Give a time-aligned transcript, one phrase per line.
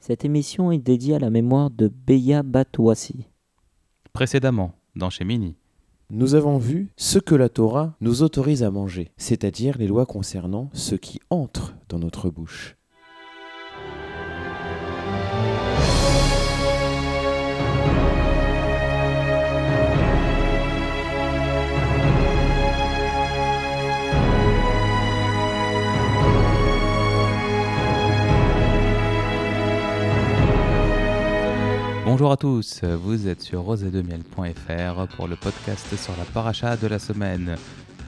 [0.00, 3.26] Cette émission est dédiée à la mémoire de Beya Batouassi.
[4.14, 5.56] Précédemment, dans Shemini.
[6.08, 10.70] Nous avons vu ce que la Torah nous autorise à manger, c'est-à-dire les lois concernant
[10.72, 12.78] ce qui entre dans notre bouche.
[32.20, 36.98] Bonjour à tous, vous êtes sur rosedemiel.fr pour le podcast sur la paracha de la
[36.98, 37.56] semaine.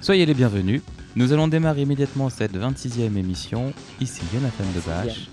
[0.03, 0.83] Soyez les bienvenus.
[1.17, 3.73] Nous allons démarrer immédiatement cette 26e émission.
[4.03, 5.31] Ici Jonathan Debache.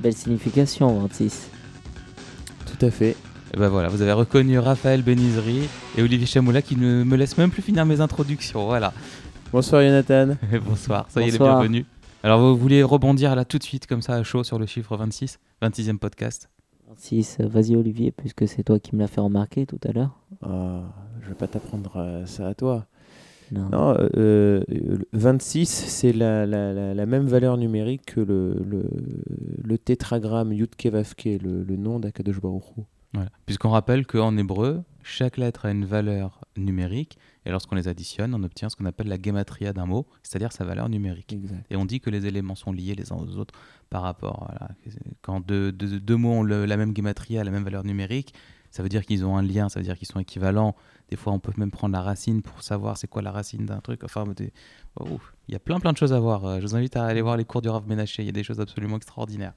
[0.00, 1.50] Belle signification, 26.
[2.64, 3.14] Tout à fait.
[3.52, 5.68] Et ben voilà, vous avez reconnu Raphaël Benizri
[5.98, 8.64] et Olivier Chamoula qui ne me laissent même plus finir mes introductions.
[8.64, 8.94] Voilà.
[9.52, 10.38] Bonsoir Jonathan.
[10.64, 11.60] Bonsoir, soyez Bonsoir.
[11.60, 11.84] les bienvenus.
[12.22, 14.96] Alors vous voulez rebondir là tout de suite comme ça à chaud sur le chiffre
[14.96, 16.48] 26, 26e podcast?
[16.94, 20.18] 26, euh, vas-y Olivier, puisque c'est toi qui me l'as fait remarquer tout à l'heure.
[20.42, 20.82] Ah,
[21.22, 22.86] je vais pas t'apprendre euh, ça à toi.
[23.52, 23.68] Non.
[23.70, 28.54] Non, euh, euh, le 26, c'est la, la, la, la même valeur numérique que le,
[28.66, 28.84] le,
[29.62, 32.82] le tétragramme Yudke Vavke, le, le nom d'Akadosh Baruch Hu.
[33.12, 33.30] Voilà.
[33.46, 38.42] Puisqu'on rappelle qu'en hébreu, chaque lettre a une valeur numérique, et lorsqu'on les additionne, on
[38.42, 41.32] obtient ce qu'on appelle la gematria d'un mot, c'est-à-dire sa valeur numérique.
[41.32, 41.66] Exact.
[41.70, 43.54] Et on dit que les éléments sont liés les uns aux autres
[43.90, 44.46] par rapport.
[44.48, 44.70] Voilà.
[45.22, 48.32] Quand deux, deux- deux mots ont le- la même gematria, la même valeur numérique,
[48.70, 50.74] ça veut dire qu'ils ont un lien, ça veut dire qu'ils sont équivalents.
[51.10, 53.78] Des fois, on peut même prendre la racine pour savoir c'est quoi la racine d'un
[53.80, 54.02] truc.
[54.04, 54.24] Enfin,
[54.96, 56.44] oh, il y a plein plein de choses à voir.
[56.44, 58.22] Euh, Je vous invite à aller voir les cours du Rav Menaché.
[58.22, 59.52] Il y a des choses absolument extraordinaires.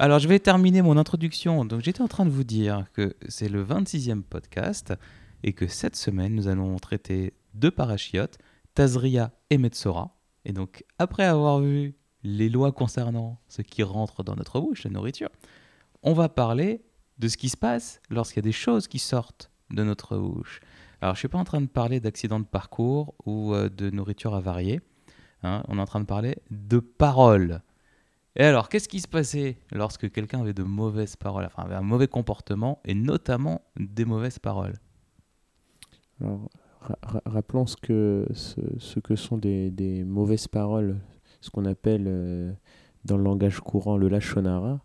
[0.00, 1.64] Alors, je vais terminer mon introduction.
[1.64, 4.94] Donc, j'étais en train de vous dire que c'est le 26e podcast
[5.42, 8.38] et que cette semaine, nous allons traiter deux parachiotes,
[8.74, 10.16] Tazria et Metzora.
[10.44, 14.90] Et donc, après avoir vu les lois concernant ce qui rentre dans notre bouche, la
[14.90, 15.30] nourriture,
[16.02, 16.82] on va parler
[17.18, 20.60] de ce qui se passe lorsqu'il y a des choses qui sortent de notre bouche.
[21.00, 23.90] Alors, je ne suis pas en train de parler d'accidents de parcours ou euh, de
[23.90, 24.80] nourriture avariée.
[25.42, 25.62] hein.
[25.68, 27.62] on est en train de parler de paroles.
[28.36, 31.82] Et alors, qu'est-ce qui se passait lorsque quelqu'un avait de mauvaises paroles, enfin avait un
[31.82, 34.74] mauvais comportement, et notamment des mauvaises paroles?
[36.20, 36.48] Alors,
[36.80, 40.96] ra- ra- rappelons ce que, ce, ce que sont des, des mauvaises paroles,
[41.40, 42.52] ce qu'on appelle euh,
[43.04, 44.80] dans le langage courant le lachonara.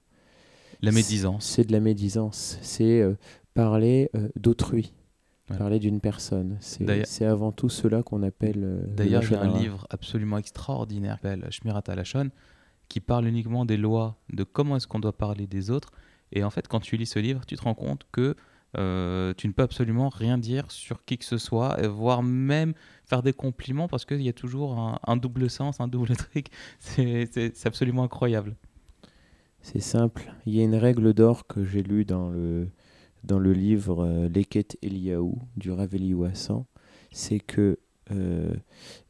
[0.81, 1.45] La médisance.
[1.45, 2.57] C'est de la médisance.
[2.61, 3.15] C'est euh,
[3.53, 4.93] parler euh, d'autrui,
[5.49, 5.57] Ouais.
[5.57, 6.57] parler d'une personne.
[6.61, 8.61] C'est avant tout cela qu'on appelle.
[8.61, 12.29] le D'ailleurs, j'ai un lachon livre absolument extraordinaire qui s'appelle Shmirat Alashon,
[12.87, 15.91] qui parle uniquement des lois, de comment est-ce qu'on doit parler des autres.
[16.31, 18.35] Et en fait, quand tu lis ce livre, tu te rends compte que
[18.77, 22.73] euh, tu ne peux absolument rien dire sur qui que ce soit, voire même
[23.05, 26.47] faire des compliments parce qu'il y a toujours un, un double sens, un double truc.
[26.79, 28.55] C'est absolument incroyable.
[29.61, 30.33] C'est simple.
[30.45, 32.67] Il y a une règle d'or que j'ai lue dans le,
[33.23, 36.65] dans le livre euh, Leket Eliaou du Rav Eliyahu Hassan.
[37.11, 37.79] C'est que
[38.11, 38.53] euh,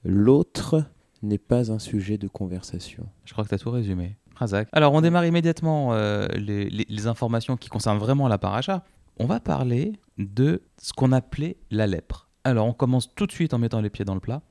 [0.03, 0.83] l'autre
[1.21, 3.07] n'est pas un sujet de conversation.
[3.25, 4.17] Je crois que tu as tout résumé.
[4.35, 4.67] Razak.
[4.71, 8.83] Alors, on démarre immédiatement euh, les, les- les informations qui concernent vraiment la paracha.
[9.17, 12.29] On va parler de ce qu'on appelait la lèpre.
[12.43, 14.41] Alors, on commence tout de suite en mettant les pieds dans le plat.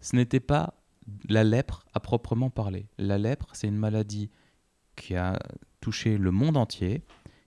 [0.00, 0.74] Ce n'était pas
[1.28, 2.86] la lèpre à proprement parler.
[2.98, 4.30] La lèpre, c'est une maladie
[4.96, 5.38] qui a
[5.80, 7.02] touché le monde entier,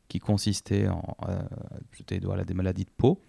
[0.07, 1.41] qui consistait en euh,
[2.23, 3.21] voilà, des maladies de peau.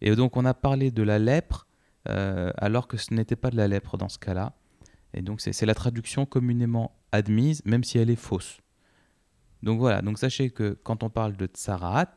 [0.00, 1.66] Et donc, on a parlé de la lèpre
[2.08, 4.54] euh, alors que ce n'était pas de la lèpre dans ce cas-là.
[5.14, 8.60] Et donc, c'est la traduction communément admise, même si elle est fausse.
[9.62, 12.16] Donc voilà, donc sachez que quand on parle de tsaraat,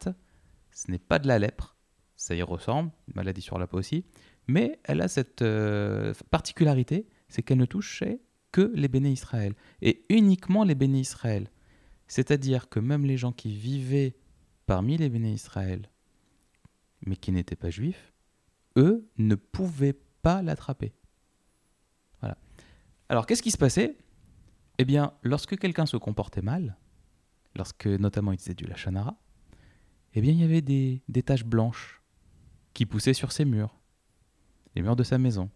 [0.72, 1.76] ce n'est pas de la lèpre,
[2.16, 4.06] ça y ressemble, maladie sur la peau aussi,
[4.48, 8.22] mais elle a cette euh, particularité, c'est qu'elle ne touchait
[8.52, 11.50] que les béné Israël, et uniquement les béné Israël.
[12.08, 14.16] C'est-à-dire que même les gens qui vivaient
[14.66, 15.90] parmi les béné Israël,
[17.06, 18.14] mais qui n'étaient pas juifs,
[18.78, 20.94] eux ne pouvaient pas l'attraper.
[22.20, 22.38] Voilà.
[23.08, 23.98] Alors, qu'est-ce qui se passait?
[24.78, 26.78] Eh bien, lorsque quelqu'un se comportait mal,
[27.56, 29.18] lorsque notamment il disait du lachanara,
[30.14, 32.02] eh bien, il y avait des, taches blanches
[32.74, 33.76] qui poussaient sur ses murs,
[34.76, 35.50] les murs de sa maison.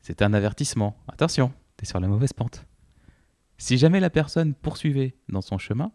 [0.00, 0.96] C'était un avertissement.
[1.08, 2.66] Attention, t'es sur la mauvaise pente.
[3.58, 5.92] Si jamais la personne poursuivait dans son chemin,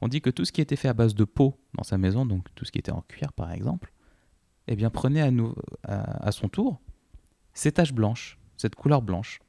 [0.00, 2.26] on dit que tout ce qui était fait à base de peau dans sa maison,
[2.26, 3.92] donc tout ce qui était en cuir par exemple,
[4.66, 5.22] eh bien prenait
[5.84, 6.80] à- à son tour
[7.56, 9.40] ces taches blanches, cette couleur blanche,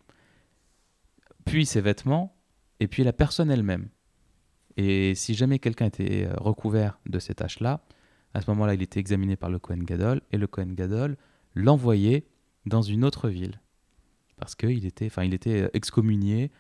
[1.46, 2.36] puis ses vêtements,
[2.80, 3.90] et puis la personne elle-même.
[4.78, 7.82] Et si jamais quelqu'un était euh, recouvert de ces taches-là,
[8.34, 11.18] à ce moment-là, il était examiné par le Kohen Gadol, et le Kohen Gadol
[11.56, 12.28] l'envoyait
[12.68, 13.60] dans une autre ville.
[14.38, 16.52] Parce qu'il était, enfin, il était euh, excommunié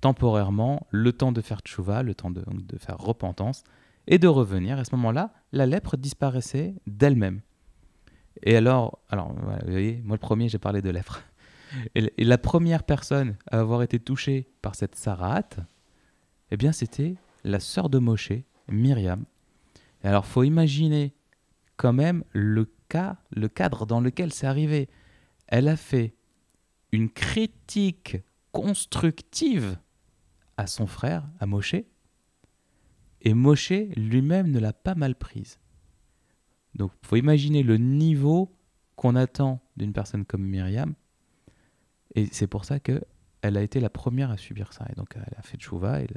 [0.00, 2.42] temporairement le temps de faire tchouva, le temps de,
[2.78, 3.62] faire repentance,
[4.06, 4.78] et de revenir.
[4.78, 7.40] À ce moment-là, la lèpre disparaissait d'elle-même.
[8.42, 11.22] Et alors, alors vous voyez, moi le premier, j'ai parlé de lèpre.
[11.94, 15.48] Et, et la première personne à avoir été touchée par cette Sarat,
[16.50, 18.32] eh bien, c'était la sœur de Moshe,
[18.68, 19.24] Myriam.
[20.02, 21.14] Et alors, faut imaginer
[21.76, 24.88] quand même le cas, le cadre dans lequel c'est arrivé.
[25.46, 26.14] Elle a fait
[26.92, 28.18] une critique
[28.52, 29.78] constructive
[30.56, 31.76] à son frère, à Moshe,
[33.22, 35.58] et Moshe lui-même ne l'a pas mal prise.
[36.74, 38.56] Donc, faut imaginer le niveau
[38.96, 40.94] qu'on attend d'une personne comme Myriam,
[42.14, 43.02] et c'est pour ça que
[43.42, 44.86] elle a été la première à subir ça.
[44.90, 46.08] Et donc, elle a fait chouva, et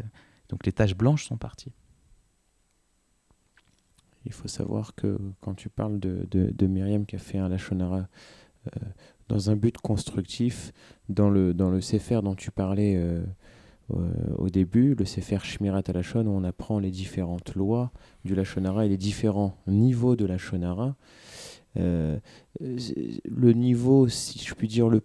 [0.49, 1.73] donc les taches blanches sont parties.
[4.25, 8.07] Il faut savoir que quand tu parles de, Myriam qui a fait un Lachonara
[8.67, 8.79] euh,
[9.29, 10.71] dans un but constructif,
[11.07, 13.23] dans le, dans Sefer dont tu parlais euh,
[14.37, 17.91] au début, le Sefer Shmirat Lachon, où on apprend les différentes lois
[18.25, 20.95] du Lachonara et les différents niveaux de Lachonara.
[21.77, 22.19] Euh,
[22.59, 25.01] le niveau, si je puis dire, le,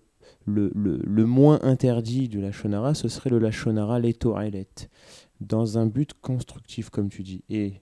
[0.46, 4.68] le moins interdit du Lachonara, ce serait le Lachonara Leto Ailet,
[5.40, 7.42] dans un but constructif, comme tu dis.
[7.50, 7.80] Et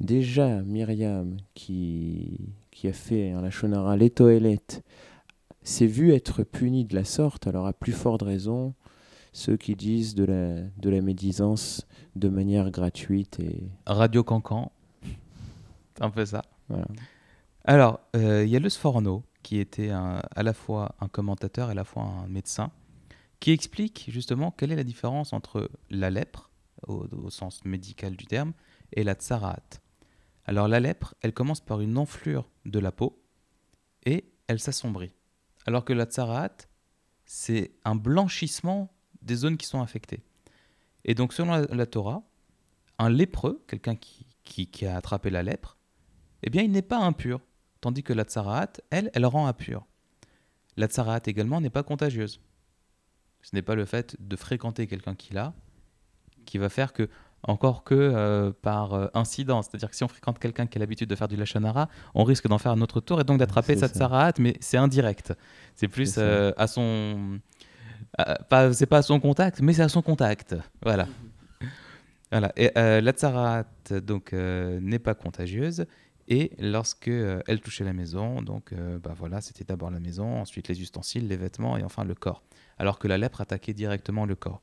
[0.00, 2.38] déjà Myriam qui,
[2.70, 4.60] qui a fait un Lachonara Letoelet
[5.62, 8.74] s'est vue être punie de la sorte, alors à plus forte raison
[9.32, 11.86] ceux qui disent de la, de la médisance
[12.16, 14.72] de manière gratuite et Radio Cancan,
[16.00, 16.42] un peu ça.
[16.68, 16.86] voilà.
[17.64, 21.68] Alors, euh, il y a le Sforno, qui était un- à la fois un commentateur
[21.68, 22.72] et à la fois un médecin,
[23.38, 26.49] qui explique justement quelle est la différence entre la lèpre,
[26.86, 28.52] au, sens médical du terme,
[28.92, 29.80] et la tsaraat.
[30.44, 33.22] Alors, la lèpre, elle commence par une enflure de la peau
[34.04, 35.12] et elle s'assombrit.
[35.66, 36.56] Alors que la tsaraat,
[37.24, 38.92] c'est un blanchissement
[39.22, 40.24] des zones qui sont affectées.
[41.04, 42.22] Et donc, selon la, Torah,
[42.98, 45.76] un lépreux, quelqu'un qui, qui- a attrapé la lèpre,
[46.42, 47.40] eh bien, il n'est pas impur.
[47.80, 49.86] Tandis que la tsaraat, elle, elle rend impur.
[50.76, 52.40] La tsaraat également n'est pas contagieuse.
[53.42, 55.54] Ce n'est pas le fait de fréquenter quelqu'un qui l'a
[56.50, 57.08] qui va faire que,
[57.42, 61.08] encore que euh, par euh, incidence, c'est-à-dire que si on fréquente quelqu'un qui a l'habitude
[61.08, 63.88] de faire du lachanara, on risque d'en faire un autre tour et donc d'attraper sa
[63.88, 63.94] ça.
[63.94, 65.32] tsaraat, mais c'est indirect.
[65.74, 67.40] C'est plus euh, à son.
[68.48, 70.56] pas, c'est pas à son contact, mais c'est à son contact.
[70.82, 71.06] Voilà.
[72.32, 72.52] Voilà.
[72.56, 73.64] Et euh, la tsaraat
[74.06, 75.84] donc euh, n'est pas contagieuse
[76.30, 80.40] et lorsque euh, elle touchait la maison, donc euh, bah voilà, c'était d'abord la maison,
[80.40, 82.44] ensuite les ustensiles, les vêtements et enfin le corps.
[82.78, 84.62] Alors que la lèpre attaquait directement le corps.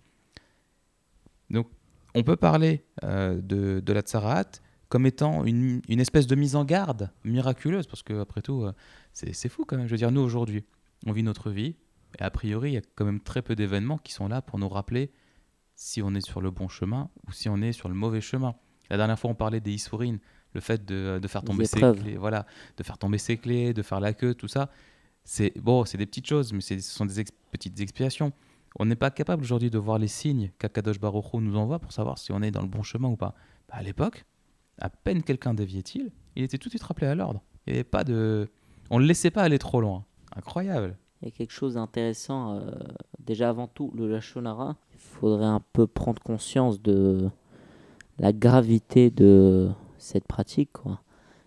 [1.50, 1.68] Donc
[2.16, 4.50] on peut parler euh, de, de la tsaraat
[4.90, 8.72] comme étant une, une espèce de mise en garde miraculeuse, parce que après tout, euh,
[9.12, 9.88] c'est fou quand même.
[9.88, 10.64] Je veux dire, nous aujourd'hui,
[11.06, 11.76] on vit notre vie,
[12.20, 14.60] et a priori, il y a quand même très peu d'événements qui sont là pour
[14.60, 15.12] nous rappeler
[15.76, 18.56] si on est sur le bon chemin ou si on est sur le mauvais chemin.
[18.90, 20.20] La dernière fois, on parlait des issourines,
[20.54, 22.46] le fait de, de faire tomber ses clés, voilà,
[22.78, 24.72] de faire tomber ses clés, de faire la queue, tout ça.
[25.26, 28.32] C'est bon, c'est des petites choses, mais ce sont des ex- petites expiations.
[28.78, 32.18] On n'est pas capable aujourd'hui de voir les signes qu'Akadosh Baruch nous envoie pour savoir
[32.18, 33.34] si on est dans le bon chemin ou pas.
[33.68, 34.26] Bah, à l'époque,
[34.80, 37.42] à peine quelqu'un déviait-il, il était tout de suite rappelé à l'ordre.
[37.66, 38.48] Il avait pas de,
[38.92, 40.06] on le laissait pas aller trop loin.
[40.36, 40.96] Incroyable.
[41.22, 42.54] Il y a quelque chose d'intéressant.
[42.56, 42.72] euh,
[43.20, 47.30] déjà, avant tout, le Lachonara, il faudrait un peu prendre conscience de
[48.20, 50.74] la gravité de cette pratique.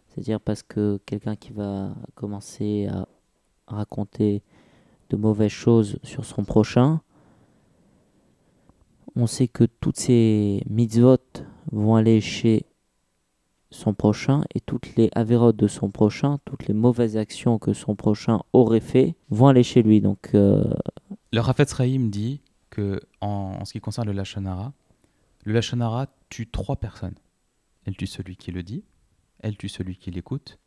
[0.09, 3.07] C'est-à-dire parce que quelqu'un qui va commencer à
[3.69, 4.43] raconter
[5.11, 7.01] de mauvaises choses sur son prochain,
[9.17, 11.19] on sait que toutes ces mitzvot
[11.73, 12.67] vont aller chez
[13.71, 17.95] son prochain et toutes les avérotes de son prochain, toutes les mauvaises actions que son
[17.95, 20.01] prochain aurait fait vont aller chez lui.
[20.01, 20.65] Donc euh,
[21.33, 22.41] Le Rafetz Rahim dit
[22.71, 24.73] que en, ce qui concerne le Lachonara,
[25.45, 27.15] le Lachonara tue trois personnes.
[27.85, 28.85] Elle tue celui qui le dit,
[29.41, 30.59] elle tue celui qui l'écoute,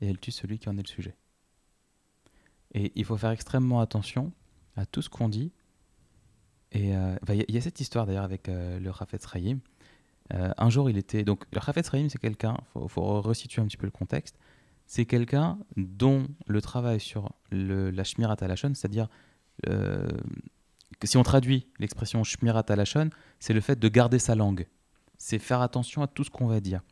[0.00, 1.16] et elle tue celui qui en est le sujet.
[2.72, 4.32] Et il faut faire extrêmement attention
[4.76, 5.52] à tout ce qu'on dit.
[6.74, 9.60] Et euh, bah, il y, a- cette histoire d'ailleurs avec euh, le Rafetz Rahim.
[10.32, 11.22] Euh, un jour, il était.
[11.24, 14.36] Donc, le Rafetz Rahim, c'est quelqu'un, il faut, faut resituer un petit peu le contexte.
[14.86, 19.08] C'est quelqu'un dont le travail sur le, la Shmirat Alashon, c'est-à-dire
[19.62, 24.66] que si on traduit l'expression Shmirat Alashon, c'est le fait de garder sa langue.
[25.16, 26.82] C'est faire attention à tout ce qu'on va dire.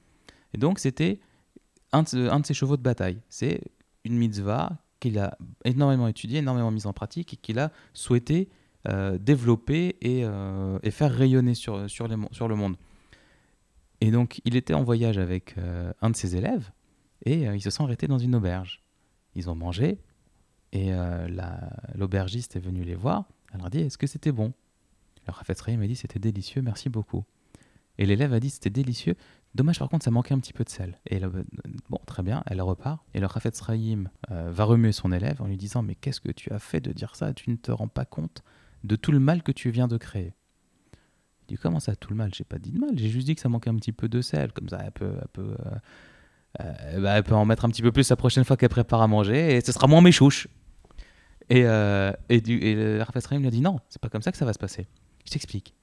[0.54, 1.20] Et donc, c'était
[1.92, 3.20] un, un de ses chevaux de bataille.
[3.28, 3.60] C'est
[4.04, 8.48] une mitzvah qu'il a énormément étudiée, énormément mise en pratique et qu'il a souhaité
[9.18, 12.76] développer et, euh, et faire rayonner sur, le monde.
[14.00, 16.72] Et donc, il était en voyage avec euh, un de ses élèves
[17.24, 18.82] et euh, ils se sont arrêtés dans une auberge.
[19.36, 20.00] Ils ont mangé
[20.72, 23.26] et euh, la- l'aubergiste est venue les voir.
[23.52, 24.52] Elle leur a dit Est-ce que c'était bon?
[25.28, 27.24] Le Rafet Sraïm a dit c'était délicieux, merci beaucoup.
[27.98, 29.14] Et l'élève a dit c'était délicieux,
[29.54, 30.98] dommage par contre ça manquait un petit peu de sel.
[31.06, 31.44] Et euh,
[31.88, 33.04] bon, très bien, elle repart.
[33.14, 36.50] Et le Rafet euh, va remuer son élève en lui disant mais qu'est-ce que tu
[36.50, 37.32] as fait de dire ça?
[37.34, 38.42] Tu ne te rends pas compte
[38.84, 40.34] de tout le mal que tu viens de créer.
[41.42, 42.32] Il dit comment ça tout le mal?
[42.34, 44.20] J'ai pas dit de mal, j'ai juste dit que ça manquait un petit peu de
[44.20, 45.70] sel, comme ça elle peut, elle peut, euh,
[46.60, 49.02] euh, bah, elle peut en mettre un petit peu plus la prochaine fois qu'elle prépare
[49.02, 50.48] à manger et ce sera moins méchouche.
[51.48, 54.38] Et, euh, et, du, et le lui a dit non, c'est pas comme ça que
[54.38, 54.86] ça va se passer.
[55.24, 55.74] Je t'explique.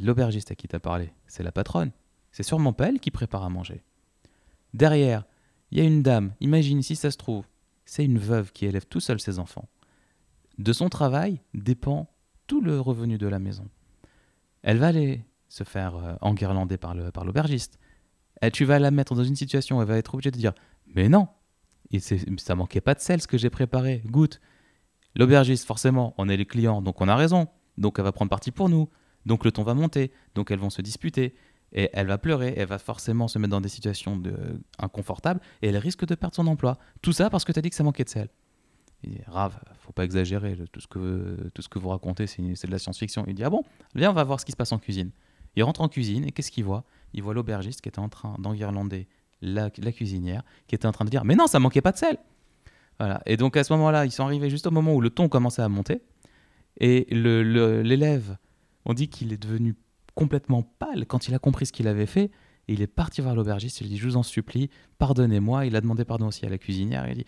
[0.00, 1.92] L'aubergiste à qui t'as parlé, c'est la patronne.
[2.32, 3.84] C'est sûrement pas elle qui prépare à manger.
[4.74, 5.24] Derrière,
[5.70, 6.34] il y a une dame.
[6.40, 7.46] Imagine si ça se trouve,
[7.84, 9.68] c'est une veuve qui élève tout seul ses enfants.
[10.58, 12.08] De son travail dépend
[12.46, 13.68] tout le revenu de la maison.
[14.62, 17.78] Elle va aller se faire euh, enguirlander par l'aubergiste.
[18.52, 20.52] Tu vas la mettre dans une situation où elle va être obligée de dire
[20.94, 21.28] Mais non,
[22.36, 24.40] ça manquait pas de sel ce que j'ai préparé, goûte.
[25.16, 27.48] L'aubergiste, forcément, on est les clients, donc on a raison.
[27.78, 28.88] Donc elle va prendre parti pour nous.
[29.26, 30.12] Donc le ton va monter.
[30.34, 31.34] Donc elles vont se disputer.
[31.72, 32.54] Et elle va pleurer.
[32.56, 34.20] Elle va forcément se mettre dans des situations
[34.78, 35.40] inconfortables.
[35.62, 36.78] Et elle risque de perdre son emploi.
[37.02, 38.28] Tout ça parce que tu as dit que ça manquait de sel.
[39.02, 39.58] Il dit, Rave,
[39.94, 40.56] pas exagérer.
[40.72, 43.24] Tout ce que, tout ce que vous racontez, c'est de la science-fiction.
[43.26, 43.62] Il dit Ah bon
[43.94, 45.10] Viens, on va voir ce qui se passe en cuisine.
[45.56, 46.84] Il rentre en cuisine et qu'est-ce qu'il voit?
[47.12, 49.06] Il voit l'aubergiste qui était en train d'enguirlander
[49.40, 52.18] la, cuisinière, qui était en train de dire Mais non, ça manquait pas de sel
[52.98, 53.20] Voilà.
[53.26, 55.62] Et donc à ce moment-là, ils sont arrivés juste au moment où le ton commençait
[55.62, 56.02] à monter.
[56.78, 58.36] Et l'élève,
[58.84, 59.76] on dit qu'il est devenu
[60.14, 62.30] complètement pâle quand il a compris ce qu'il avait fait.
[62.66, 65.66] Et il est parti voir l'aubergiste, il dit Je vous en supplie, pardonnez-moi.
[65.66, 67.06] Il a demandé pardon aussi à la cuisinière.
[67.08, 67.26] Il dit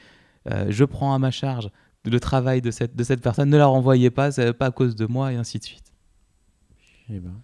[0.50, 1.70] Euh, Je prends à ma charge
[2.10, 4.94] le travail de cette, de cette personne, ne la renvoyez pas, c'est pas à cause
[4.96, 5.92] de moi, et ainsi de suite.
[7.10, 7.34] Eh ben,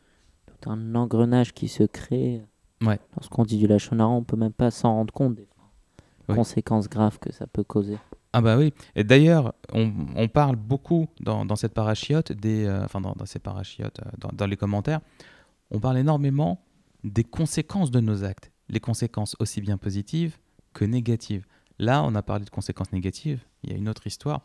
[0.47, 2.43] Tout un engrenage qui se crée.
[2.83, 2.99] Ouais.
[3.17, 5.47] Lorsqu'on dit du lachonara, on peut même pas s'en rendre compte des.
[6.29, 6.37] Oui.
[6.37, 7.99] conséquences graves que ça peut causer.
[8.33, 8.73] Ah bah oui.
[8.95, 13.27] Et d'ailleurs, on, on parle beaucoup dans, dans cette parachiote, des, euh, enfin dans, dans
[13.27, 15.01] ces parachiotes, euh, dans, dans les commentaires,
[15.73, 16.65] on parle énormément
[17.03, 18.53] des conséquences de nos actes.
[18.69, 20.39] Les conséquences aussi bien positives
[20.73, 21.45] que négatives.
[21.81, 23.45] Là, on a parlé de conséquences négatives.
[23.63, 24.43] Il y a une autre histoire.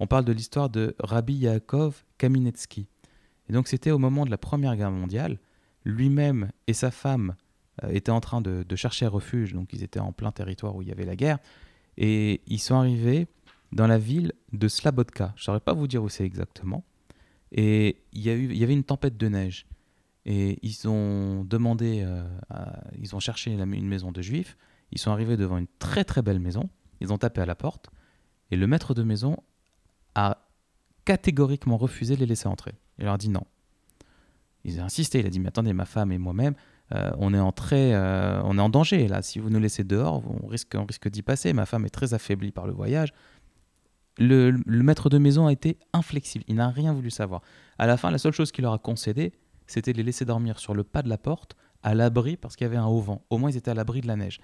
[0.00, 2.86] On parle de l'histoire de Rabbi Yaakov Kaminetsky.
[3.48, 5.38] Et donc, c'était au moment de la Première Guerre mondiale.
[5.84, 7.34] Lui-même et sa femme
[7.82, 9.54] euh, étaient en train de, chercher refuge.
[9.54, 11.38] Donc, ils étaient en plein territoire où il y avait la guerre.
[11.96, 13.26] Et ils sont arrivés
[13.72, 15.32] dans la ville de Slabodka.
[15.36, 16.84] Je ne saurais pas vous dire où c'est exactement.
[17.50, 19.66] Et il y, a eu, avait une tempête de neige.
[20.26, 22.22] Et ils ont demandé, euh,
[23.00, 24.56] ils ont cherché une maison de juifs.
[24.92, 26.68] Ils sont arrivés devant une très très belle maison.
[27.00, 27.90] Ils ont tapé à la porte.
[28.50, 29.36] Et le maître de maison
[30.14, 30.38] a
[31.04, 32.74] catégoriquement refusé de les laisser entrer.
[32.98, 33.44] Il leur a dit non.
[34.64, 35.20] Ils ont insisté.
[35.20, 36.54] Il a dit Mais attendez, ma femme et moi-même,
[36.92, 39.22] euh, on, est en euh, on est en danger là.
[39.22, 41.52] Si vous nous laissez dehors, on risque, d'y passer.
[41.52, 43.12] Ma femme est très affaiblie par le voyage.
[44.18, 46.44] Le, le maître de maison a été inflexible.
[46.48, 47.42] Il n'a rien voulu savoir.
[47.78, 49.32] À la fin, la seule chose qu'il leur a concédé,
[49.66, 52.64] c'était de les laisser dormir sur le pas de la porte, à l'abri, parce qu'il
[52.64, 53.22] y avait un haut vent.
[53.30, 54.40] Au moins, ils étaient à l'abri de la neige.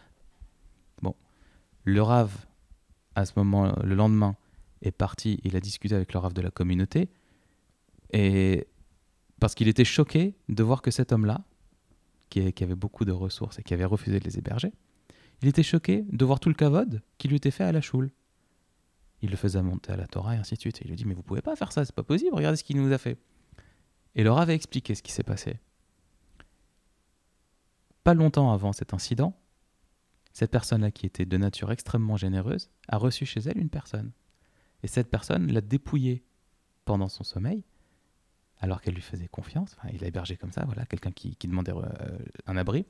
[1.02, 1.16] Bon.
[1.82, 2.46] Le rave,
[3.14, 4.36] à ce moment, le lendemain,
[4.82, 5.40] est parti.
[5.44, 7.08] Il a discuté avec le rave de la communauté.
[8.12, 8.66] Et
[9.40, 11.44] parce qu'il était choqué de voir que cet homme-là,
[12.30, 14.72] qui, avait beaucoup de ressources et qui avait refusé de les héberger,
[15.42, 18.10] il était choqué de voir tout le kavod qui lui était fait à la choule.
[19.22, 20.80] Il le faisait monter à la Torah et ainsi de suite.
[20.82, 22.80] Il lui dit Mais vous pouvez pas faire ça, c'est pas possible, regardez ce qu'il
[22.80, 23.18] nous a fait.
[24.16, 25.58] Et le Rav a expliqué ce qui s'est passé.
[28.04, 29.36] Pas longtemps avant cet incident,
[30.34, 34.12] cette personne-là, qui était de nature extrêmement généreuse, a reçu chez elle une personne.
[34.82, 36.22] Et cette personne l'a dépouillée
[36.84, 37.64] pendant son sommeil,
[38.58, 39.76] alors qu'elle lui faisait confiance.
[39.94, 42.84] Il l'a hébergé comme ça, voilà, quelqu'un qui, demandait euh, un abri.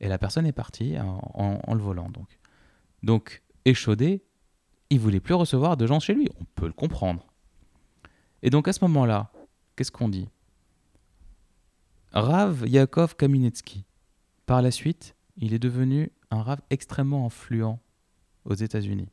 [0.00, 2.08] Et la personne est partie en le volant.
[2.08, 2.38] Donc,
[3.02, 4.24] donc échaudé,
[4.90, 6.28] il voulait plus recevoir de gens chez lui.
[6.40, 7.26] On peut le comprendre.
[8.42, 9.32] Et donc à ce moment-là,
[9.76, 10.28] qu'est-ce qu'on dit?
[12.12, 13.84] Rav Yaakov Kaminetsky.
[14.46, 17.78] Par la suite, il est devenu un Rav extrêmement influent
[18.44, 19.08] aux États-Unis.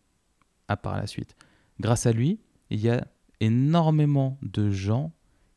[0.67, 1.35] À par la suite.
[1.79, 3.05] Grâce à lui, il y a
[3.39, 5.11] énormément de gens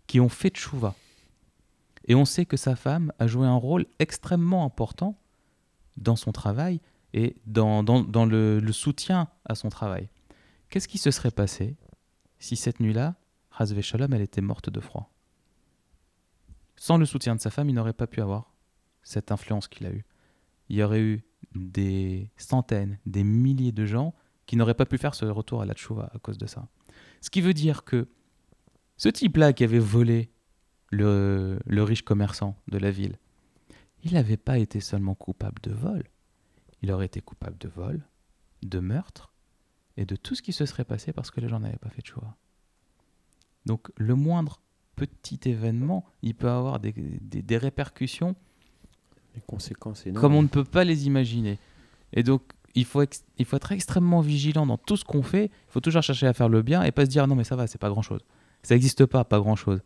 [0.07, 0.95] qui ont fait tchouva.
[2.07, 5.19] Et on sait que sa femme a joué un rôle extrêmement important
[5.97, 6.81] dans son travail
[7.12, 10.09] et dans, dans- dans le, soutien à son travail.
[10.69, 11.76] Qu'est-ce qui se serait passé
[12.38, 13.14] si cette nuit-là,
[13.57, 15.12] Hazve Shalom, elle était morte de froid?
[16.76, 18.52] Sans le soutien de sa femme, il n'aurait pas pu avoir
[19.02, 20.04] cette influence qu'il a eue.
[20.69, 21.23] Il y aurait eu
[21.54, 24.14] des centaines, des milliers de gens
[24.46, 26.68] qui n'auraient pas pu faire ce retour à la tchouva à cause de ça.
[27.20, 28.08] Ce qui veut dire que
[28.96, 30.30] ce type-là qui avait volé
[30.90, 33.18] le, le riche commerçant de la ville,
[34.04, 36.04] il n'avait pas été seulement coupable de vol,
[36.82, 38.04] il aurait été coupable de vol,
[38.62, 39.32] de meurtre
[39.96, 42.02] et de tout ce qui se serait passé parce que les gens n'avaient pas fait
[42.02, 42.37] de choix.
[43.66, 44.61] Donc le moindre
[44.96, 48.37] petit événement, il peut avoir des, répercussions
[49.35, 50.21] Les conséquences énormes.
[50.21, 51.59] comme on ne peut pas les imaginer.
[52.12, 52.43] Et donc,
[52.75, 55.47] il faut, ex- il faut être extrêmement vigilant dans tout ce qu'on fait.
[55.47, 57.57] Il faut toujours chercher à faire le bien et pas se dire non, mais ça
[57.57, 58.21] va, c'est pas grand chose.
[58.62, 59.81] Ça n'existe pas, pas grand chose.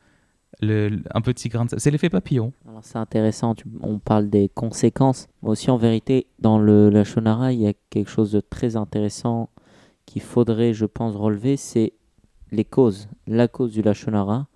[0.62, 1.81] Le, un petit grain de sable.
[1.81, 2.53] C'est l'effet papillon.
[2.69, 5.26] Alors c'est intéressant, tu- on parle des conséquences.
[5.43, 8.76] Mais aussi en vérité, dans le, la Shonara, il y a quelque chose de très
[8.76, 9.50] intéressant
[10.07, 11.93] qu'il faudrait, je pense, relever, c'est
[12.53, 14.47] les causes, la cause du Lachonara.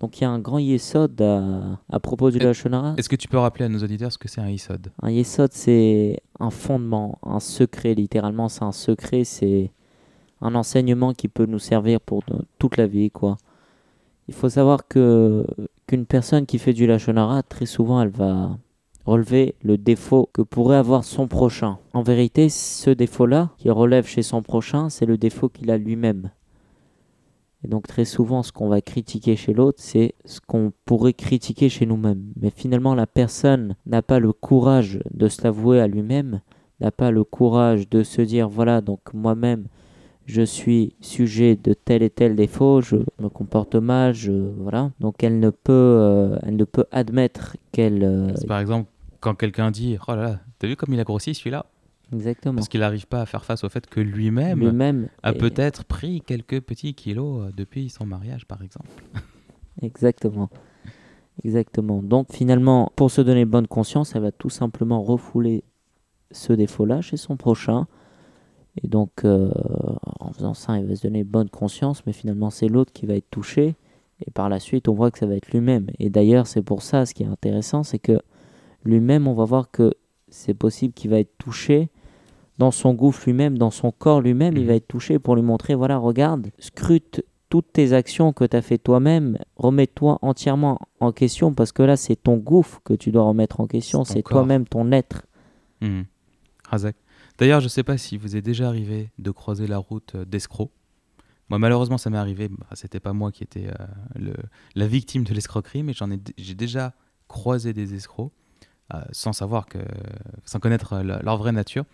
[0.00, 2.94] Donc il y a un grand yesod à, à propos du Lachonara.
[2.96, 5.50] Est-ce que tu peux rappeler à nos auditeurs ce que c'est un ISOD Un yesod,
[5.52, 9.72] c'est un fondement, un secret, littéralement, c'est un secret, c'est
[10.40, 12.22] un enseignement qui peut nous servir pour
[12.58, 13.36] toute la vie, quoi.
[14.28, 15.44] Il faut savoir que
[15.86, 18.56] qu'une personne qui fait du lachonara, très souvent, elle va
[19.06, 21.78] relever le défaut que pourrait avoir son prochain.
[21.94, 26.30] En vérité, ce défaut-là, qui relève chez son prochain, c'est le défaut qu'il a lui-même.
[27.64, 31.68] Et donc très souvent, ce qu'on va critiquer chez l'autre, c'est ce qu'on pourrait critiquer
[31.68, 32.22] chez nous-mêmes.
[32.40, 36.40] Mais finalement, la personne n'a pas le courage de se l'avouer à lui-même,
[36.80, 39.66] n'a pas le courage de se dire, voilà, donc moi-même,
[40.26, 44.92] je suis sujet de tel et tel défaut, je me comporte mal, je, voilà.
[45.00, 48.04] Donc elle ne peut, euh, elle ne peut admettre qu'elle...
[48.04, 48.88] euh, Par exemple,
[49.20, 51.66] quand quelqu'un dit Oh là là, t'as vu comme il a grossi celui-là?
[52.12, 52.56] Exactement.
[52.56, 56.60] Parce qu'il n'arrive pas à faire face au fait que lui-même a peut-être pris quelques
[56.60, 58.88] petits kilos euh, depuis son mariage, par exemple.
[59.82, 60.50] Exactement.
[61.44, 62.02] Exactement.
[62.02, 65.62] Donc finalement, pour se donner bonne conscience, elle va tout simplement refouler
[66.30, 67.86] ce défaut-là chez son prochain.
[68.82, 69.50] Et donc, euh,
[70.20, 73.14] en faisant ça, il va se donner bonne conscience, mais finalement, c'est l'autre qui va
[73.14, 73.76] être touché.
[74.26, 75.86] Et par la suite, on voit que ça va être lui-même.
[75.98, 78.20] Et d'ailleurs, c'est pour ça, ce qui est intéressant, c'est que
[78.84, 79.94] lui-même, on va voir que
[80.28, 81.90] c'est possible qu'il va être touché
[82.58, 84.68] dans son gouffre lui-même, dans son corps lui-même, il Mhm.
[84.68, 88.62] va être touché pour lui montrer, voilà, regarde, scrute toutes tes actions que tu as
[88.62, 93.22] fait toi-même, remets-toi entièrement en question, parce que là, c'est ton gouffre que tu dois
[93.22, 95.22] remettre en question, C'est toi-même, ton être.
[96.68, 96.96] Razak.
[97.38, 100.24] D'ailleurs, je ne sais pas si vous est déjà arrivé de croiser la route euh,
[100.24, 100.70] d'escrocs.
[101.48, 102.48] Moi, malheureusement, ça m'est arrivé.
[102.48, 104.34] Bah, C'était pas moi qui étais euh, le-
[104.74, 106.92] la victime de l'escroquerie, mais j'en ai, j'ai déjà
[107.28, 108.32] croisé des escrocs
[108.92, 109.78] euh, sans savoir que,
[110.44, 111.84] sans connaître leur vraie nature.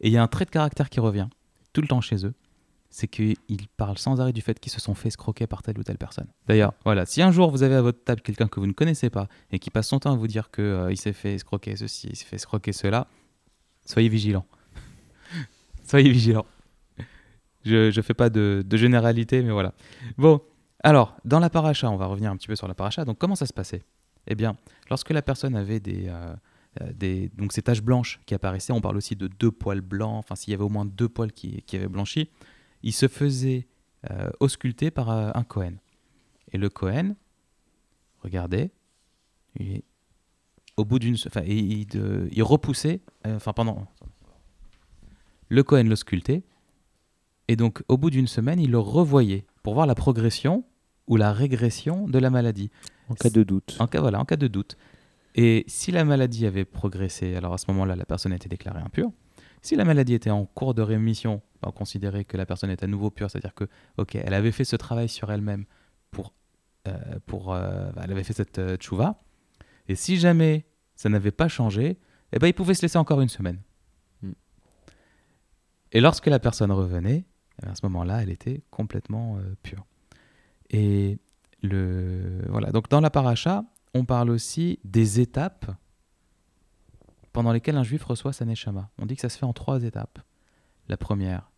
[0.00, 1.28] Et il y a un trait de caractère qui revient
[1.72, 2.34] tout le temps chez eux,
[2.90, 3.36] c'est qu'ils
[3.76, 6.28] parlent sans arrêt du fait qu'ils se sont fait escroquer par telle ou telle personne.
[6.46, 9.10] D'ailleurs, voilà, si un jour vous avez à votre table quelqu'un que vous ne connaissez
[9.10, 12.08] pas et qui passe son temps à vous dire que euh, s'est fait escroquer ceci,
[12.10, 13.08] il s'est fait escroquer cela,
[13.84, 14.46] soyez vigilants.
[15.84, 16.46] soyez vigilants.
[17.64, 19.72] Je ne fais pas de, généralité, mais voilà.
[20.18, 20.40] Bon,
[20.82, 23.04] alors, dans la paracha, on va revenir un petit peu sur la paracha.
[23.04, 23.82] Donc, comment ça se passait?
[24.26, 24.54] Eh bien,
[24.90, 26.34] lorsque la personne avait des, euh,
[26.92, 30.34] des, donc ces taches blanches qui apparaissaient, on parle aussi de deux poils blancs, enfin,
[30.34, 32.30] s'il y avait au moins deux poils qui, qui avaient blanchi,
[32.82, 33.66] il se faisait
[34.10, 35.74] euh, ausculter par euh, un Cohen.
[36.52, 37.14] Et le Cohen,
[38.20, 38.70] regardez,
[39.58, 39.82] il,
[40.76, 41.16] au bout d'une.
[41.26, 43.86] Enfin, il, il, de- il repoussait, euh, enfin, pendant.
[45.48, 46.42] Le Cohen l'auscultait,
[47.48, 50.64] et donc au bout d'une semaine, il le revoyait pour voir la progression
[51.06, 52.70] ou la régression de la maladie.
[53.08, 53.76] En cas de doute.
[53.78, 54.76] En cas, voilà, en cas de doute.
[55.34, 59.10] Et si la maladie avait progressé, alors à ce moment-là, la personne était déclarée impure.
[59.62, 62.86] Si la maladie était en cours de rémission, on considérait que la personne est à
[62.86, 63.64] nouveau pure, c'est-à-dire que,
[63.96, 65.64] ok, elle avait fait ce travail sur elle-même
[66.10, 66.34] pour,
[66.86, 66.92] euh,
[67.26, 69.22] pour, euh, elle avait fait cette euh, tchouva.
[69.88, 71.98] Et si jamais ça n'avait pas changé,
[72.32, 73.60] eh ben, il pouvait se laisser encore une semaine.
[74.22, 74.32] Hmm.
[75.92, 77.24] Et lorsque la personne revenait,
[77.58, 79.86] eh ben, à ce moment-là, elle était complètement euh, pure.
[80.70, 81.18] Et
[81.62, 82.70] le voilà.
[82.70, 83.64] Donc dans la paracha,
[83.94, 85.70] on parle aussi des étapes
[87.32, 88.90] pendant lesquelles un juif reçoit sa neshama.
[88.98, 90.18] On dit que ça se fait en trois étapes.
[90.88, 91.50] La première,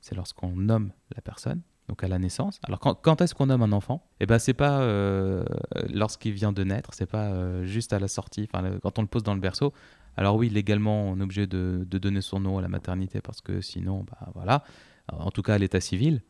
[0.00, 2.60] c'est lorsqu'on nomme la personne, donc à la naissance.
[2.64, 4.06] Alors quand, est-ce qu'on nomme un enfant?
[4.20, 5.44] Eh ben c'est pas euh,
[5.92, 9.08] lorsqu'il vient de naître, c'est pas euh, juste à la sortie, enfin quand on le
[9.08, 9.72] pose dans le berceau.
[10.16, 13.40] Alors oui, légalement, on est obligé de, de donner son nom à la maternité parce
[13.40, 14.64] que sinon, bah voilà,
[15.12, 16.22] en tout cas à l'état civil.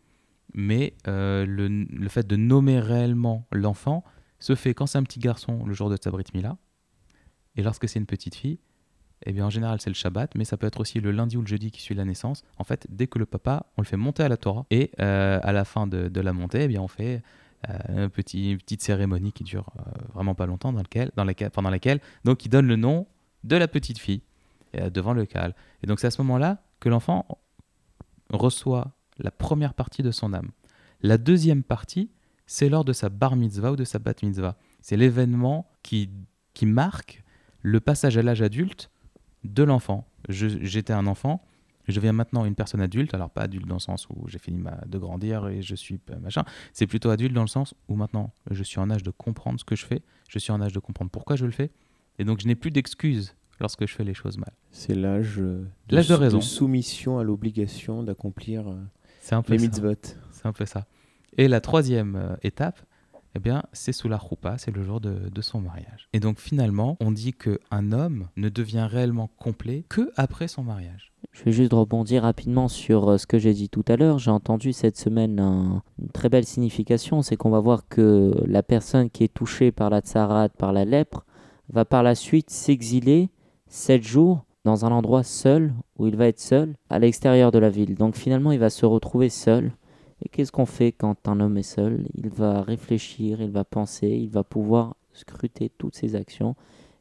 [0.55, 4.05] Mais euh, le fait de nommer réellement l'enfant
[4.39, 6.57] se fait quand c'est un petit garçon le jour de sa brit mila,
[7.57, 8.59] et lorsque c'est une petite fille,
[9.25, 11.41] eh bien en général c'est le Shabbat, mais ça peut être aussi le lundi ou
[11.41, 12.43] le jeudi qui suit la naissance.
[12.59, 15.41] En fait, dès que le papa, on le fait monter à la Torah, et euh,
[15.43, 17.23] à la fin de, de la montée, eh bien on fait
[17.71, 21.71] euh, une petite cérémonie qui dure euh, vraiment pas longtemps, dans lequel, dans laquelle, pendant
[21.71, 23.07] laquelle donc il donne le nom
[23.45, 24.23] de la petite fille
[24.93, 25.55] devant le Kaal.
[25.83, 27.27] Et donc c'est à ce moment-là que l'enfant
[28.31, 30.51] reçoit la première partie de son âme.
[31.01, 32.11] La deuxième partie,
[32.47, 34.57] c'est lors de sa bar mitzvah ou de sa bat mitzvah.
[34.81, 36.11] C'est l'événement qui,
[36.55, 37.23] qui marque
[37.63, 38.91] le passage à l'âge adulte
[39.45, 40.07] de l'enfant.
[40.29, 41.45] J'étais un enfant,
[41.89, 44.59] je deviens maintenant une personne adulte, alors pas adulte dans le sens où j'ai fini
[44.59, 47.95] ma- de grandir et je suis euh, machin, c'est plutôt adulte dans le sens où
[47.95, 50.73] maintenant je suis en âge de comprendre ce que je fais, je suis en âge
[50.73, 51.71] de comprendre pourquoi je le fais,
[52.19, 54.51] et donc je n'ai plus d'excuses lorsque je fais les choses mal.
[54.73, 56.41] C'est l'âge euh, de raison.
[56.41, 58.75] soumission à l'obligation d'accomplir euh,
[59.49, 59.95] les mitzvot.
[60.33, 60.87] C'est un peu ça.
[61.39, 62.81] Et la troisième euh, étape,
[63.35, 66.09] eh bien, c'est sous la roupa, c'est le jour de, son mariage.
[66.15, 71.13] Et donc finalement, on dit qu'un homme ne devient réellement complet que après son mariage.
[71.33, 74.19] Je vais juste rebondir rapidement sur euh, ce que j'ai dit tout à l'heure.
[74.19, 78.63] J'ai entendu cette semaine un- une très belle signification, c'est qu'on va voir que la
[78.63, 81.27] personne qui est touchée par la tsarade, par la lèpre,
[81.69, 83.29] va par la suite s'exiler
[83.69, 87.69] sept jours dans un endroit seul, où il va être seul, à l'extérieur de la
[87.69, 87.97] ville.
[87.97, 89.73] Donc finalement, il va se retrouver seul.
[90.25, 92.07] Et qu'est-ce qu'on fait quand un homme est seul?
[92.15, 96.55] Il va réfléchir, il va penser, il va pouvoir scruter toutes ses actions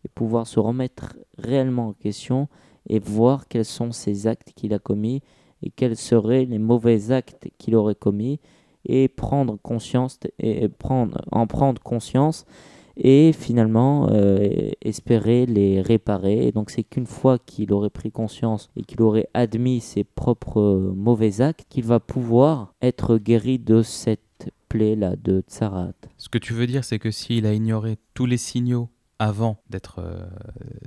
[0.03, 2.47] et pouvoir se remettre réellement en question
[2.87, 5.21] et voir quels sont ces actes qu'il a commis
[5.63, 8.39] et quels seraient les mauvais actes qu'il aurait commis
[8.85, 12.45] et prendre conscience et prendre en prendre conscience
[12.97, 16.47] et finalement euh, espérer les réparer.
[16.47, 20.59] Et donc c'est qu'une fois qu'il aurait pris conscience et qu'il aurait admis ses propres
[20.59, 24.21] euh, mauvais actes qu'il va pouvoir être guéri de cette
[24.69, 25.93] plaie là de Tsarat.
[26.17, 29.99] Ce que tu veux dire, c'est que s'il a ignoré tous les signaux avant d'être
[29.99, 30.25] euh,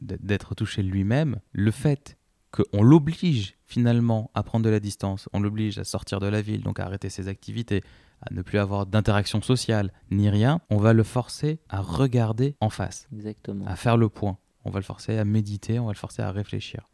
[0.03, 2.18] d'être- d'être touché lui-même, le fait
[2.51, 6.63] qu'on l'oblige finalement à prendre de la distance, on l'oblige à sortir de la ville,
[6.63, 7.83] donc à arrêter ses activités,
[8.23, 12.71] à ne plus avoir d'interaction sociale ni rien, on va le forcer à regarder en
[12.71, 14.39] face, exactement à faire le point.
[14.65, 16.89] On va le forcer à méditer, on va le forcer à réfléchir.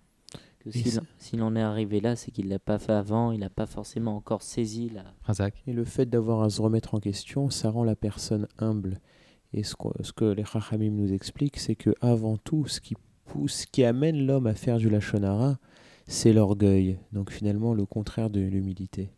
[1.18, 4.16] S'il en est arrivé là c'est qu'il l'a pas fait avant il n'a pas forcément
[4.16, 7.84] encore saisi la Razak Et le fait d'avoir à se remettre en question, ça rend
[7.84, 8.98] la personne humble.
[9.52, 12.96] Et ce que, ce que les Chachamim nous expliquent, c'est que avant tout, ce qui
[13.46, 15.58] ce qui amène l'homme à faire du lachonara,
[16.06, 16.98] c'est l'orgueil.
[17.12, 19.10] Donc finalement, le contraire de l'humilité.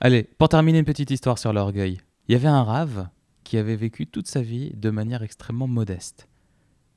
[0.00, 1.98] Allez, pour terminer une petite histoire sur l'orgueil.
[2.28, 3.08] Il y avait un rave
[3.44, 6.28] qui avait vécu toute sa vie de manière extrêmement modeste.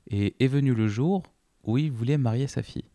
[0.08, 1.22] Et est venu le jour
[1.64, 2.90] où il voulait marier sa fille.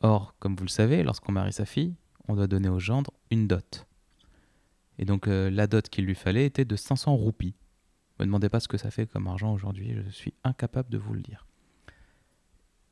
[0.00, 1.94] Or, comme vous le savez, lorsqu'on marie sa fille,
[2.26, 3.86] on doit donner au gendre une dot.
[4.98, 7.54] Et donc euh, la dot qu'il lui fallait était de 500 roupies.
[8.18, 10.98] Ne me demandez pas ce que ça fait comme argent aujourd'hui, je suis incapable de
[10.98, 11.46] vous le dire.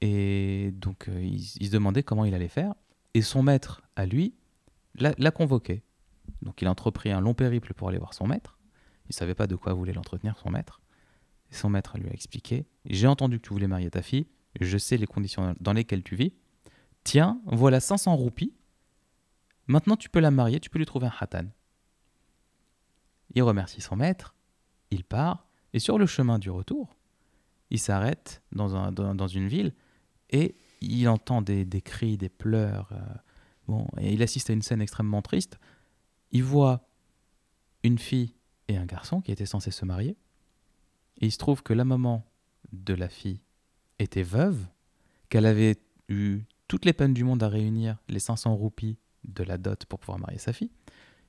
[0.00, 2.74] Et donc euh, il, se demandait comment il allait faire.
[3.14, 4.34] Et son maître, à lui,
[4.94, 5.82] l'a convoqué.
[6.42, 8.58] Donc il a entrepris un long périple pour aller voir son maître.
[9.08, 10.80] Il savait pas de quoi voulait l'entretenir son maître.
[11.50, 14.26] Son maître lui a expliqué J'ai entendu que tu voulais marier ta fille.
[14.60, 16.32] Je sais les conditions dans lesquelles tu vis.
[17.02, 18.54] Tiens, voilà 500 roupies.
[19.66, 21.46] Maintenant, tu peux la marier, tu peux lui trouver un hatan.
[23.34, 24.34] Il remercie son maître.
[24.90, 25.46] Il part.
[25.72, 26.96] Et sur le chemin du retour,
[27.70, 29.72] il s'arrête dans une ville
[30.30, 32.90] et il entend des, cris, des pleurs.
[32.92, 33.14] euh,
[33.68, 35.58] bon, et il assiste à une scène extrêmement triste.
[36.32, 36.88] Il voit
[37.82, 38.34] une fille
[38.68, 40.16] et un garçon qui étaient censés se marier.
[41.20, 42.24] Et il se trouve que la maman
[42.72, 43.40] de la fille
[43.98, 44.66] était veuve,
[45.28, 45.76] qu'elle avait
[46.08, 49.98] eu toutes les peines du monde à réunir les 500 roupies de la dot pour
[49.98, 50.70] pouvoir marier sa fille,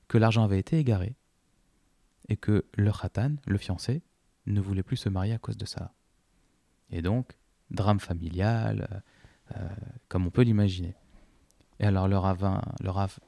[0.08, 1.16] que l'argent avait été égaré,
[2.28, 4.02] et que le khatan, le fiancé,
[4.46, 5.92] ne voulait plus se marier à cause de ça.
[6.90, 7.36] Et donc,
[7.72, 9.68] drame familial, euh, euh,
[10.08, 10.94] comme on peut l'imaginer.
[11.80, 13.18] Et alors le ravin, le rave,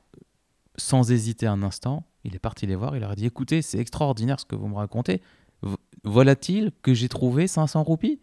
[0.76, 3.78] sans hésiter un instant, il est parti les voir, il leur a dit, écoutez, c'est
[3.78, 5.20] extraordinaire ce que vous me racontez.
[6.04, 8.20] Voilà-t-il que j'ai trouvé 500 roupies?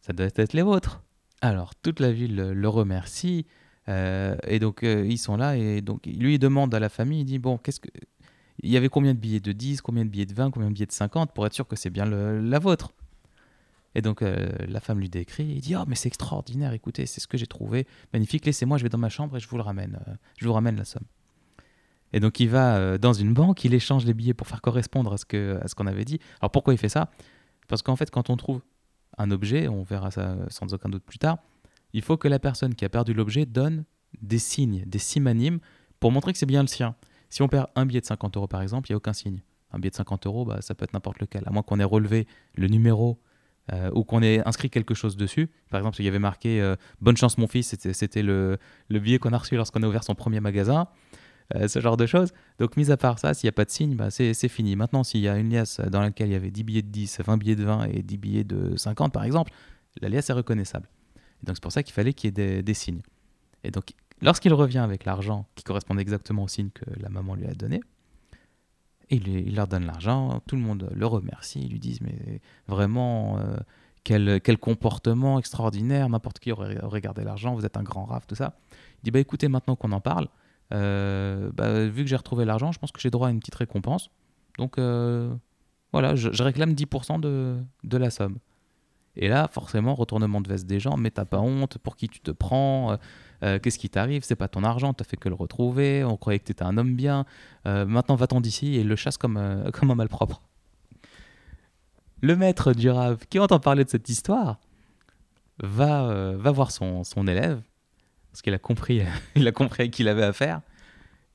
[0.00, 1.02] Ça doit être les vôtres.
[1.40, 3.46] Alors, toute la ville le, remercie.
[3.88, 5.56] euh, et donc, ils sont là.
[5.56, 7.88] Et donc, lui, demande à la famille, il dit, bon, qu'est-ce que...
[8.62, 10.74] Il y avait combien de billets de 10, combien de billets de 20, combien de
[10.74, 12.92] billets de 50 pour être sûr que c'est bien la vôtre?
[13.96, 17.18] Et donc, euh, la femme lui décrit, il dit, oh, mais c'est extraordinaire, écoutez, c'est
[17.18, 17.86] ce que j'ai trouvé.
[18.12, 19.98] Magnifique, laissez-moi, je vais dans ma chambre et je vous le ramène.
[20.06, 21.06] euh, je vous ramène la somme.
[22.12, 25.14] Et donc, il va euh, dans une banque, il échange les billets pour faire correspondre
[25.14, 26.18] à ce qu'on avait dit.
[26.42, 27.10] Alors, pourquoi il fait ça?
[27.68, 28.60] Parce qu'en fait, quand on trouve
[29.16, 31.38] un objet, on verra ça sans aucun doute plus tard,
[31.94, 33.84] il faut que la personne qui a perdu l'objet donne
[34.20, 35.58] des signes, des simanimes,
[36.00, 36.96] pour montrer que c'est bien le sien.
[37.30, 39.40] Si on perd un billet de 50 euros par exemple, il n'y a aucun signe.
[39.72, 41.84] Un billet de 50 euros, bah, ça peut être n'importe lequel, à moins qu'on ait
[41.84, 43.18] relevé le numéro
[43.72, 45.48] euh, ou qu'on ait inscrit quelque chose dessus.
[45.70, 49.18] Par exemple, il y avait marqué euh, Bonne chance mon fils, c'était- le, le billet
[49.18, 50.88] qu'on a reçu lorsqu'on a ouvert son premier magasin.
[51.54, 52.32] Euh, ce genre de choses.
[52.58, 54.74] Donc, mis à part ça, s'il n'y a pas de signe, bah, c'est c'est fini.
[54.74, 57.20] Maintenant, s'il y a une liasse dans laquelle il y avait 10 billets de 10,
[57.24, 59.52] 20 billets de 20 et 10 billets de 50, par exemple,
[60.00, 60.88] la liasse est reconnaissable.
[61.16, 63.00] Et donc, c'est pour ça qu'il fallait qu'il y ait des, des signes.
[63.62, 67.46] Et donc, lorsqu'il revient avec l'argent qui correspond exactement au signe que la maman lui
[67.46, 67.80] a donné,
[69.10, 73.56] il, leur donne l'argent, tout le monde le remercie, ils lui disent Mais vraiment, euh,
[74.04, 78.26] quel, quel comportement extraordinaire, n'importe qui aurait, aurait gardé l'argent, vous êtes un grand raf,
[78.26, 78.58] tout ça.
[78.72, 80.28] Il dit bah écoutez, maintenant qu'on en parle,
[80.72, 83.54] euh, bah, vu que j'ai retrouvé l'argent, je pense que j'ai droit à une petite
[83.54, 84.10] récompense.
[84.58, 85.34] Donc euh,
[85.92, 88.38] voilà, je, je réclame 10% de, de la somme.
[89.16, 92.20] Et là, forcément, retournement de veste des gens, mais t'as pas honte, pour qui tu
[92.20, 92.96] te prends, euh,
[93.42, 96.38] euh, qu'est-ce qui t'arrive, c'est pas ton argent, t'as fait que le retrouver, on croyait
[96.38, 97.24] que t'étais un homme bien,
[97.66, 100.42] euh, maintenant va-t'en d'ici et le chasse comme, comme un malpropre.
[102.20, 104.58] Le maître du rave, qui entend parler de cette histoire,
[105.62, 107.62] va, va voir son, son élève,
[108.30, 109.02] parce qu'il a compris,
[109.34, 110.60] il a compris à qui il avait affaire,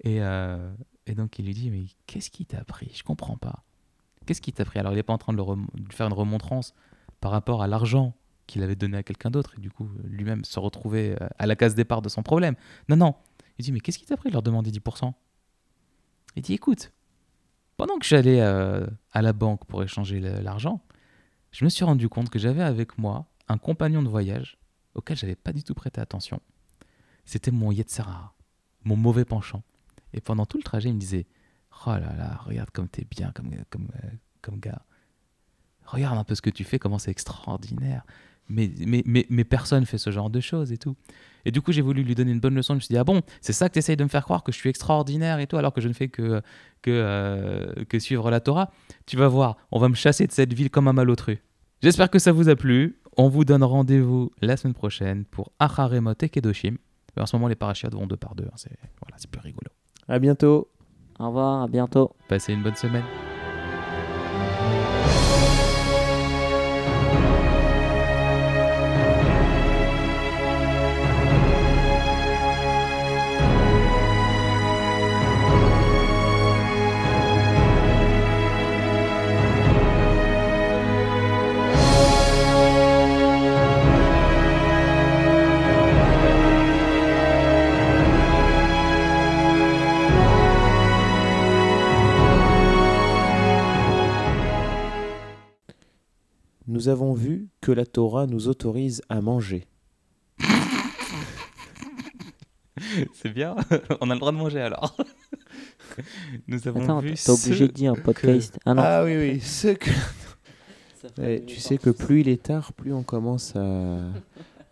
[0.04, 0.18] et,
[1.08, 2.92] et donc il lui dit, mais qu'est-ce qui t'a pris?
[2.94, 3.64] Je comprends pas.
[4.26, 4.80] Qu'est-ce qui t'a pris?
[4.80, 6.74] Alors il n'est pas en train de, le faire une remontrance
[7.22, 8.16] par rapport à l'argent
[8.48, 11.56] qu'il avait donné à quelqu'un d'autre, et du coup lui-même se retrouver euh, à la
[11.56, 12.56] case départ de son problème.
[12.90, 13.16] Non, non.
[13.58, 15.14] Il dit, mais qu'est-ce qui t'a pris de leur demander 10%
[16.36, 16.92] Il dit, écoute,
[17.78, 20.82] pendant que j'allais euh, à la banque pour échanger l'argent,
[21.52, 24.58] je me suis rendu compte que j'avais avec moi un compagnon de voyage
[24.96, 26.42] auquel j'avais pas du tout prêté attention.
[27.26, 28.34] C'était mon Yetzara,
[28.84, 29.64] mon mauvais penchant.
[30.14, 31.28] Et pendant tout le trajet, il me disait
[31.86, 34.10] Oh là là, regarde comme t'es bien comme, comme, euh,
[34.42, 34.82] comme gars.
[35.86, 38.04] Regarde un peu ce que tu fais, comment c'est extraordinaire.
[38.50, 40.96] Mais, mais, mais, mais personne fait ce genre de choses et tout.
[41.46, 42.74] Et du coup, j'ai voulu lui donner une bonne leçon.
[42.74, 44.44] Je me suis dit, ah bon, c'est ça que tu essayes de me faire croire
[44.44, 46.42] que je suis extraordinaire et tout, alors que je ne fais que,
[46.82, 48.72] que, euh, que suivre la Torah.
[49.06, 51.42] Tu vas voir, on va me chasser de cette ville comme un malotru.
[51.82, 53.00] J'espère que ça vous a plu.
[53.18, 56.76] On vous donne rendez-vous la semaine prochaine pour Acharemot et Kedoshim.
[57.20, 58.46] En ce moment, les parachutes vont deux par deux.
[58.46, 58.56] hein.
[58.56, 59.68] C'est voilà, c'est plus rigolo.
[60.08, 60.70] À bientôt.
[61.20, 62.16] Au revoir, à bientôt.
[62.28, 63.04] Passez une bonne semaine.
[96.82, 99.68] Nous avons vu que la Torah nous autorise à manger.
[103.14, 103.56] C'est bien.
[104.02, 104.98] On a le droit de manger alors.
[106.48, 108.58] Nous avons Attends, vu t'es obligé de dire podcast.
[108.66, 109.04] Ah non.
[109.06, 109.40] oui, oui.
[109.42, 109.92] Ce que...
[111.20, 114.00] Ouais, tu sais que plus il est tard, plus on commence à,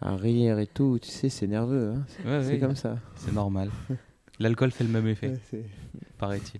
[0.01, 0.97] à rire et tout.
[0.99, 1.93] Tu sais, c'est nerveux.
[1.95, 2.05] hein.
[2.07, 2.97] C'est Ouais, c'est oui, comme ça.
[3.17, 3.69] C'est normal.
[4.39, 5.65] L'alcool fait le même effet, Ouais,
[6.17, 6.59] paraît-il.